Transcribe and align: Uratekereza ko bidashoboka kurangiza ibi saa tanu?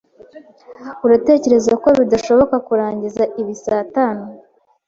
Uratekereza 1.05 1.71
ko 1.83 1.87
bidashoboka 1.99 2.55
kurangiza 2.67 3.23
ibi 3.41 3.53
saa 3.63 3.83
tanu? 3.95 4.23